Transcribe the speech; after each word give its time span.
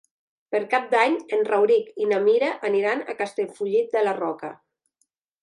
Per 0.53 0.59
Cap 0.69 0.87
d'Any 0.93 1.17
en 1.37 1.45
Rauric 1.49 1.91
i 2.05 2.07
na 2.13 2.19
Mira 2.23 2.49
aniran 2.71 3.05
a 3.13 3.17
Castellfollit 3.21 3.95
de 3.99 4.05
la 4.09 4.17
Roca. 4.23 4.53